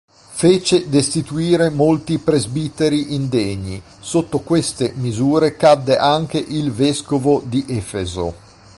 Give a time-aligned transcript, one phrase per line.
[0.33, 8.33] Fece destituire molti presbiteri indegni: sotto queste misure cadde anche il vescovo di Efeso.